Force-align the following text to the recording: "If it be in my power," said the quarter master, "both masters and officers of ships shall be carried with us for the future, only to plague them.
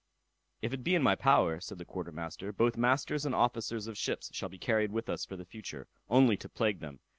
"If 0.63 0.73
it 0.73 0.83
be 0.83 0.95
in 0.95 1.03
my 1.03 1.13
power," 1.13 1.59
said 1.59 1.77
the 1.77 1.85
quarter 1.85 2.11
master, 2.11 2.51
"both 2.51 2.75
masters 2.75 3.23
and 3.23 3.35
officers 3.35 3.85
of 3.85 3.99
ships 3.99 4.31
shall 4.33 4.49
be 4.49 4.57
carried 4.57 4.91
with 4.91 5.07
us 5.09 5.25
for 5.25 5.37
the 5.37 5.45
future, 5.45 5.87
only 6.09 6.37
to 6.37 6.49
plague 6.49 6.79
them. 6.79 7.01